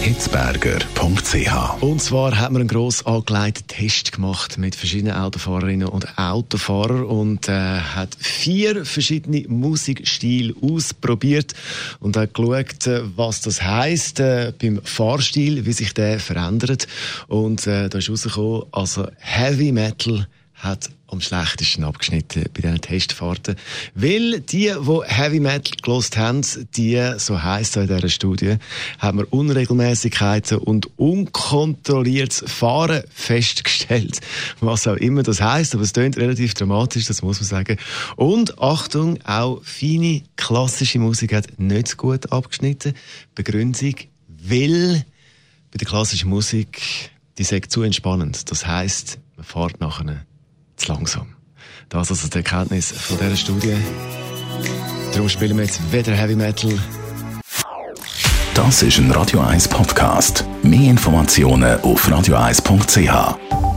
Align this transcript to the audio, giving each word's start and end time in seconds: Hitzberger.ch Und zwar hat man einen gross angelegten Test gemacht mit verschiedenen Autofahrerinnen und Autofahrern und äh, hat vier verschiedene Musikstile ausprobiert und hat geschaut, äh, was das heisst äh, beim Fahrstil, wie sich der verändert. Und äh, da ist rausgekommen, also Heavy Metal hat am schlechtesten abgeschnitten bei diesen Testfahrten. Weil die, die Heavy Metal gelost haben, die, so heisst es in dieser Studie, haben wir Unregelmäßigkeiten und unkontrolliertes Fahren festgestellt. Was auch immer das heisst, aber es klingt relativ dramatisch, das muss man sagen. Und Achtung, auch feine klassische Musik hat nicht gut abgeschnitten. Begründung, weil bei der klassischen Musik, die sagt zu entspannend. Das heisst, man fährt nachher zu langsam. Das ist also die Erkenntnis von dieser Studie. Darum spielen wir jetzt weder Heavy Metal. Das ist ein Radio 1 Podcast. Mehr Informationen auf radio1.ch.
Hitzberger.ch 0.00 1.82
Und 1.82 2.00
zwar 2.00 2.38
hat 2.38 2.52
man 2.52 2.62
einen 2.62 2.68
gross 2.68 3.04
angelegten 3.04 3.66
Test 3.66 4.12
gemacht 4.12 4.56
mit 4.56 4.74
verschiedenen 4.74 5.16
Autofahrerinnen 5.16 5.88
und 5.88 6.18
Autofahrern 6.18 7.04
und 7.04 7.48
äh, 7.48 7.52
hat 7.52 8.16
vier 8.18 8.84
verschiedene 8.84 9.46
Musikstile 9.48 10.54
ausprobiert 10.62 11.54
und 12.00 12.16
hat 12.16 12.34
geschaut, 12.34 12.86
äh, 12.86 13.02
was 13.16 13.40
das 13.40 13.62
heisst 13.62 14.20
äh, 14.20 14.52
beim 14.60 14.80
Fahrstil, 14.82 15.66
wie 15.66 15.72
sich 15.72 15.92
der 15.94 16.20
verändert. 16.20 16.86
Und 17.26 17.66
äh, 17.66 17.88
da 17.88 17.98
ist 17.98 18.08
rausgekommen, 18.08 18.62
also 18.72 19.08
Heavy 19.18 19.72
Metal 19.72 20.26
hat 20.58 20.90
am 21.06 21.20
schlechtesten 21.20 21.84
abgeschnitten 21.84 22.44
bei 22.52 22.60
diesen 22.60 22.80
Testfahrten. 22.80 23.56
Weil 23.94 24.40
die, 24.40 24.74
die 24.74 25.02
Heavy 25.06 25.40
Metal 25.40 25.72
gelost 25.82 26.16
haben, 26.16 26.42
die, 26.76 27.14
so 27.16 27.42
heisst 27.42 27.76
es 27.76 27.88
in 27.88 27.94
dieser 27.96 28.08
Studie, 28.08 28.56
haben 28.98 29.18
wir 29.18 29.32
Unregelmäßigkeiten 29.32 30.58
und 30.58 30.98
unkontrolliertes 30.98 32.44
Fahren 32.46 33.04
festgestellt. 33.10 34.20
Was 34.60 34.86
auch 34.86 34.96
immer 34.96 35.22
das 35.22 35.40
heisst, 35.40 35.74
aber 35.74 35.84
es 35.84 35.92
klingt 35.92 36.18
relativ 36.18 36.54
dramatisch, 36.54 37.06
das 37.06 37.22
muss 37.22 37.40
man 37.40 37.48
sagen. 37.48 37.78
Und 38.16 38.60
Achtung, 38.60 39.18
auch 39.24 39.62
feine 39.62 40.22
klassische 40.36 40.98
Musik 40.98 41.32
hat 41.32 41.58
nicht 41.58 41.96
gut 41.96 42.30
abgeschnitten. 42.32 42.94
Begründung, 43.34 43.94
weil 44.28 45.04
bei 45.70 45.78
der 45.78 45.86
klassischen 45.86 46.28
Musik, 46.28 46.82
die 47.38 47.44
sagt 47.44 47.70
zu 47.70 47.82
entspannend. 47.82 48.50
Das 48.50 48.66
heisst, 48.66 49.18
man 49.36 49.44
fährt 49.44 49.80
nachher 49.80 50.26
zu 50.78 50.92
langsam. 50.92 51.34
Das 51.88 52.10
ist 52.10 52.18
also 52.18 52.28
die 52.28 52.38
Erkenntnis 52.38 52.92
von 52.92 53.18
dieser 53.18 53.36
Studie. 53.36 53.76
Darum 55.12 55.28
spielen 55.28 55.56
wir 55.56 55.64
jetzt 55.64 55.80
weder 55.92 56.12
Heavy 56.12 56.36
Metal. 56.36 56.78
Das 58.54 58.82
ist 58.82 58.98
ein 58.98 59.10
Radio 59.12 59.40
1 59.40 59.68
Podcast. 59.68 60.44
Mehr 60.62 60.90
Informationen 60.90 61.80
auf 61.80 62.08
radio1.ch. 62.08 63.67